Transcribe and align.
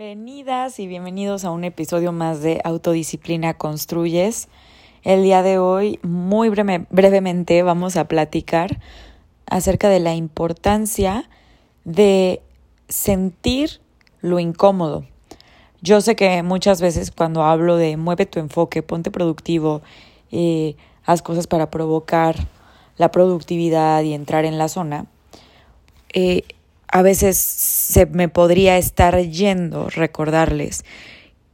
Bienvenidas 0.00 0.80
y 0.80 0.86
bienvenidos 0.86 1.44
a 1.44 1.50
un 1.50 1.62
episodio 1.62 2.10
más 2.10 2.40
de 2.40 2.62
Autodisciplina 2.64 3.52
Construyes. 3.52 4.48
El 5.02 5.22
día 5.24 5.42
de 5.42 5.58
hoy, 5.58 6.00
muy 6.02 6.48
brevemente, 6.48 7.62
vamos 7.62 7.98
a 7.98 8.08
platicar 8.08 8.80
acerca 9.44 9.90
de 9.90 10.00
la 10.00 10.14
importancia 10.14 11.28
de 11.84 12.40
sentir 12.88 13.82
lo 14.22 14.38
incómodo. 14.38 15.04
Yo 15.82 16.00
sé 16.00 16.16
que 16.16 16.42
muchas 16.42 16.80
veces 16.80 17.10
cuando 17.10 17.42
hablo 17.44 17.76
de 17.76 17.98
mueve 17.98 18.24
tu 18.24 18.38
enfoque, 18.38 18.82
ponte 18.82 19.10
productivo, 19.10 19.82
eh, 20.32 20.76
haz 21.04 21.20
cosas 21.20 21.46
para 21.46 21.70
provocar 21.70 22.36
la 22.96 23.10
productividad 23.10 24.02
y 24.02 24.14
entrar 24.14 24.46
en 24.46 24.56
la 24.56 24.70
zona, 24.70 25.04
eh, 26.14 26.44
a 26.92 27.02
veces 27.02 27.36
se 27.36 28.06
me 28.06 28.28
podría 28.28 28.76
estar 28.76 29.16
yendo 29.18 29.88
recordarles 29.90 30.84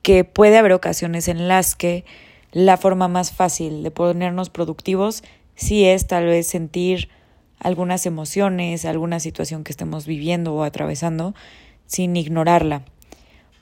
que 0.03 0.25
puede 0.25 0.57
haber 0.57 0.72
ocasiones 0.72 1.29
en 1.29 1.49
las 1.49 1.75
que 1.75 2.04
la 2.53 2.77
forma 2.77 3.08
más 3.08 3.32
fácil 3.32 3.82
de 3.82 3.91
ponernos 3.91 4.50
productivos 4.50 5.22
sí 5.54 5.85
es 5.85 6.07
tal 6.07 6.25
vez 6.27 6.46
sentir 6.46 7.11
algunas 7.58 8.07
emociones, 8.07 8.85
alguna 8.85 9.21
situación 9.21 9.64
que 9.64 9.72
estemos 9.72 10.07
viviendo 10.07 10.54
o 10.54 10.63
atravesando 10.63 11.35
sin 11.86 12.16
ignorarla. 12.16 12.85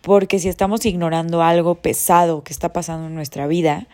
Porque 0.02 0.38
si 0.38 0.48
estamos 0.48 0.84
ignorando 0.84 1.43
algo 1.43 1.77
pesado 1.77 2.45
que 2.45 2.52
está 2.52 2.73
pasando 2.73 3.06
en 3.06 3.15
nuestra 3.15 3.46
vida, 3.46 3.87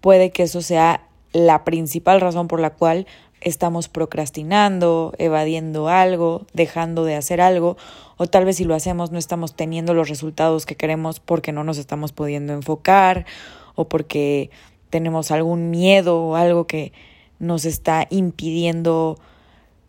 puede 0.00 0.32
que 0.32 0.42
eso 0.42 0.60
sea 0.60 1.06
la 1.32 1.64
principal 1.64 2.20
razón 2.20 2.48
por 2.48 2.60
la 2.60 2.70
cual 2.70 3.06
estamos 3.40 3.88
procrastinando, 3.88 5.12
evadiendo 5.18 5.88
algo, 5.88 6.46
dejando 6.52 7.04
de 7.04 7.16
hacer 7.16 7.40
algo, 7.40 7.76
o 8.16 8.26
tal 8.26 8.44
vez 8.44 8.56
si 8.56 8.64
lo 8.64 8.74
hacemos 8.74 9.10
no 9.10 9.18
estamos 9.18 9.54
teniendo 9.54 9.94
los 9.94 10.08
resultados 10.08 10.66
que 10.66 10.76
queremos 10.76 11.20
porque 11.20 11.52
no 11.52 11.64
nos 11.64 11.78
estamos 11.78 12.12
pudiendo 12.12 12.52
enfocar 12.52 13.26
o 13.74 13.88
porque 13.88 14.50
tenemos 14.90 15.30
algún 15.30 15.70
miedo 15.70 16.20
o 16.22 16.36
algo 16.36 16.66
que 16.66 16.92
nos 17.38 17.64
está 17.64 18.06
impidiendo 18.10 19.18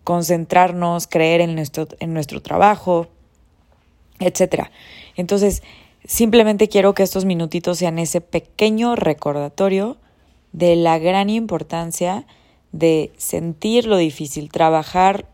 concentrarnos, 0.03 1.07
creer 1.07 1.41
en 1.41 1.55
nuestro, 1.55 1.87
en 1.99 2.13
nuestro 2.13 2.41
trabajo, 2.41 3.07
etc. 4.19 4.67
Entonces, 5.15 5.63
simplemente 6.05 6.67
quiero 6.67 6.93
que 6.93 7.03
estos 7.03 7.25
minutitos 7.25 7.77
sean 7.77 7.99
ese 7.99 8.21
pequeño 8.21 8.95
recordatorio 8.95 9.97
de 10.51 10.75
la 10.75 10.97
gran 10.97 11.29
importancia 11.29 12.25
de 12.71 13.11
sentir 13.17 13.85
lo 13.85 13.97
difícil, 13.97 14.51
trabajar, 14.51 15.25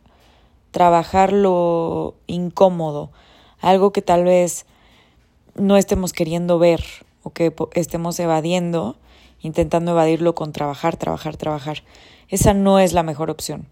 trabajar 0.72 1.34
lo 1.34 2.16
incómodo, 2.28 3.12
algo 3.59 3.92
que 3.92 4.02
tal 4.02 4.23
vez 4.23 4.66
no 5.56 5.78
estemos 5.78 6.14
queriendo 6.14 6.59
ver 6.59 6.84
o 7.23 7.31
que 7.31 7.54
estemos 7.73 8.20
evadiendo, 8.20 8.98
intentando 9.42 9.92
evadirlo 9.92 10.36
con 10.36 10.52
trabajar, 10.52 10.98
trabajar, 10.98 11.38
trabajar. 11.38 11.84
Esa 12.30 12.54
no 12.54 12.80
es 12.80 12.94
la 12.94 13.04
mejor 13.04 13.30
opción. 13.30 13.67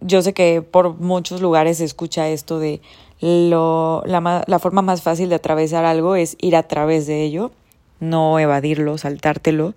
Yo 0.00 0.20
sé 0.22 0.32
que 0.32 0.62
por 0.62 0.98
muchos 0.98 1.40
lugares 1.40 1.78
se 1.78 1.84
escucha 1.84 2.28
esto 2.28 2.58
de 2.58 2.80
lo, 3.20 4.02
la, 4.04 4.44
la 4.46 4.58
forma 4.58 4.82
más 4.82 5.02
fácil 5.02 5.28
de 5.28 5.36
atravesar 5.36 5.84
algo 5.84 6.16
es 6.16 6.36
ir 6.40 6.56
a 6.56 6.64
través 6.64 7.06
de 7.06 7.22
ello, 7.22 7.52
no 8.00 8.38
evadirlo, 8.40 8.98
saltártelo. 8.98 9.74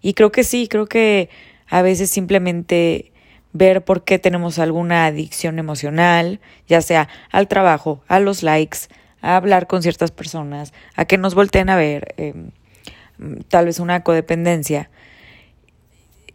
Y 0.00 0.14
creo 0.14 0.32
que 0.32 0.42
sí, 0.42 0.68
creo 0.68 0.86
que 0.86 1.28
a 1.72 1.80
veces 1.80 2.10
simplemente 2.10 3.12
ver 3.54 3.82
por 3.82 4.04
qué 4.04 4.18
tenemos 4.18 4.58
alguna 4.58 5.06
adicción 5.06 5.58
emocional, 5.58 6.38
ya 6.68 6.82
sea 6.82 7.08
al 7.30 7.48
trabajo, 7.48 8.02
a 8.08 8.20
los 8.20 8.42
likes, 8.42 8.80
a 9.22 9.36
hablar 9.36 9.66
con 9.68 9.80
ciertas 9.80 10.10
personas, 10.10 10.74
a 10.96 11.06
que 11.06 11.16
nos 11.16 11.34
volteen 11.34 11.70
a 11.70 11.76
ver, 11.76 12.14
em, 12.18 12.50
tal 13.48 13.64
vez 13.64 13.80
una 13.80 14.04
codependencia. 14.04 14.90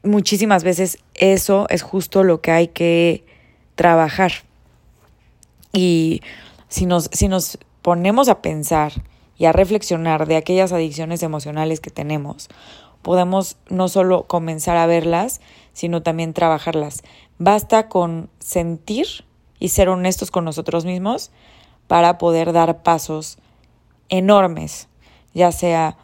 Muchísimas 0.02 0.64
veces 0.64 0.98
eso 1.14 1.68
es 1.70 1.84
justo 1.84 2.24
lo 2.24 2.42
que 2.42 2.50
hay 2.50 2.70
que 2.70 3.24
trabajar. 3.76 4.32
Y 5.72 6.24
si 6.68 6.88
nos, 6.88 7.12
si 7.14 7.28
nos 7.28 7.60
ponemos 7.84 8.28
a 8.28 8.42
pensar 8.42 8.92
y 9.38 9.46
a 9.46 9.52
reflexionar 9.52 10.28
de 10.28 10.36
aquellas 10.36 10.72
adicciones 10.72 11.22
emocionales 11.22 11.80
que 11.80 11.92
tenemos, 11.92 12.50
podemos 13.02 13.58
no 13.70 13.88
solo 13.88 14.28
comenzar 14.28 14.78
a 14.78 14.86
verlas, 14.86 15.42
sino 15.74 16.04
también 16.04 16.34
trabajarlas. 16.34 17.04
Basta 17.38 17.88
con 17.88 18.30
sentir 18.40 19.08
y 19.60 19.70
ser 19.70 19.90
honestos 19.90 20.32
con 20.32 20.46
nosotros 20.46 20.86
mismos 20.86 21.32
para 21.88 22.18
poder 22.18 22.54
dar 22.54 22.84
pasos 22.84 23.38
enormes, 24.10 24.88
ya 25.34 25.52
sea 25.52 25.98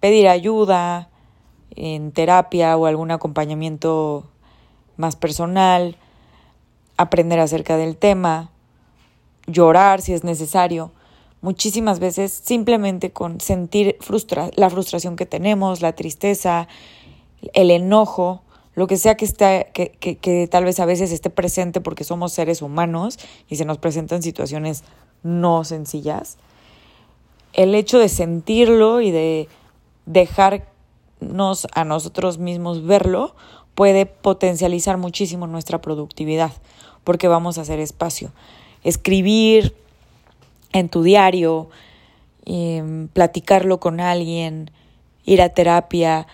pedir 0.00 0.28
ayuda 0.28 1.08
en 1.76 2.12
terapia 2.12 2.76
o 2.76 2.86
algún 2.86 3.10
acompañamiento 3.10 4.24
más 4.96 5.16
personal, 5.16 5.96
aprender 6.96 7.40
acerca 7.40 7.76
del 7.76 7.96
tema, 7.96 8.50
llorar 9.46 10.00
si 10.00 10.12
es 10.12 10.24
necesario, 10.24 10.92
muchísimas 11.40 11.98
veces 12.00 12.32
simplemente 12.32 13.10
con 13.10 13.40
sentir 13.40 13.96
frustra 14.00 14.50
la 14.56 14.70
frustración 14.70 15.16
que 15.16 15.26
tenemos, 15.26 15.80
la 15.80 15.94
tristeza, 15.94 16.68
el 17.54 17.70
enojo, 17.70 18.42
lo 18.74 18.86
que 18.86 18.96
sea 18.96 19.16
que, 19.16 19.24
esté, 19.24 19.70
que, 19.72 19.90
que, 19.90 20.16
que, 20.16 20.46
tal 20.48 20.64
vez 20.64 20.80
a 20.80 20.86
veces 20.86 21.12
esté 21.12 21.30
presente 21.30 21.80
porque 21.80 22.04
somos 22.04 22.32
seres 22.32 22.62
humanos 22.62 23.18
y 23.48 23.56
se 23.56 23.64
nos 23.64 23.78
presentan 23.78 24.22
situaciones 24.22 24.84
no 25.22 25.64
sencillas, 25.64 26.38
el 27.52 27.74
hecho 27.74 27.98
de 27.98 28.08
sentirlo 28.08 29.00
y 29.00 29.10
de 29.10 29.48
dejarnos 30.06 31.66
a 31.74 31.84
nosotros 31.84 32.38
mismos 32.38 32.86
verlo 32.86 33.34
puede 33.74 34.06
potencializar 34.06 34.98
muchísimo 34.98 35.46
nuestra 35.46 35.80
productividad 35.80 36.52
porque 37.04 37.28
vamos 37.28 37.58
a 37.58 37.62
hacer 37.62 37.80
espacio. 37.80 38.32
Escribir, 38.84 39.74
en 40.72 40.88
tu 40.88 41.02
diario, 41.02 41.68
em, 42.44 43.08
platicarlo 43.08 43.80
con 43.80 44.00
alguien, 44.00 44.70
ir 45.24 45.42
a 45.42 45.50
terapia, 45.50 46.26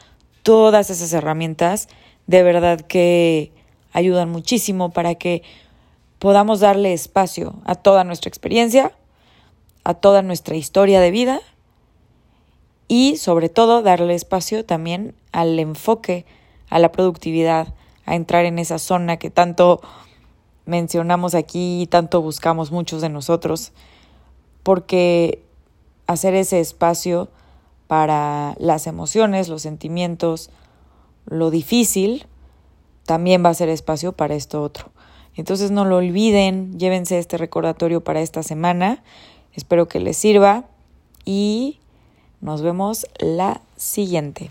todas 0.42 0.91
esas 0.91 1.12
herramientas 1.12 1.88
de 2.26 2.42
verdad 2.42 2.80
que 2.80 3.52
ayudan 3.92 4.30
muchísimo 4.30 4.91
para 4.91 5.14
que 5.14 5.42
podamos 6.19 6.60
darle 6.60 6.92
espacio 6.92 7.54
a 7.64 7.75
toda 7.75 8.04
nuestra 8.04 8.28
experiencia, 8.28 8.92
a 9.84 9.94
toda 9.94 10.22
nuestra 10.22 10.56
historia 10.56 11.00
de 11.00 11.10
vida 11.10 11.41
y 12.88 13.16
sobre 13.16 13.48
todo 13.48 13.82
darle 13.82 14.14
espacio 14.14 14.64
también 14.64 15.14
al 15.32 15.58
enfoque, 15.58 16.26
a 16.69 16.78
la 16.78 16.92
productividad, 16.92 17.75
a 18.04 18.14
entrar 18.14 18.44
en 18.44 18.58
esa 18.58 18.78
zona 18.78 19.16
que 19.16 19.30
tanto 19.30 19.80
mencionamos 20.64 21.34
aquí 21.34 21.82
y 21.82 21.86
tanto 21.86 22.22
buscamos 22.22 22.70
muchos 22.70 23.02
de 23.02 23.08
nosotros 23.08 23.72
porque 24.66 25.44
hacer 26.09 26.34
ese 26.34 26.59
espacio 26.59 27.28
para 27.87 28.56
las 28.59 28.88
emociones, 28.88 29.49
los 29.49 29.62
sentimientos, 29.62 30.50
lo 31.25 31.53
difícil, 31.53 32.27
también 33.05 33.44
va 33.44 33.50
a 33.50 33.55
ser 33.55 33.69
espacio 33.69 34.10
para 34.10 34.34
esto 34.34 34.60
otro. 34.62 34.91
Entonces 35.37 35.71
no 35.71 35.84
lo 35.84 35.99
olviden, 35.99 36.81
llévense 36.81 37.21
este 37.21 37.38
recordatorio 37.38 38.03
para 38.03 38.22
esta 38.22 38.43
semana. 38.43 39.05
Espero 39.53 39.87
que 39.87 40.00
les 40.00 40.16
sirva 40.16 40.65
y 41.25 41.78
nos 42.41 42.60
vemos 42.60 43.06
la 43.21 43.60
siguiente. 43.76 44.50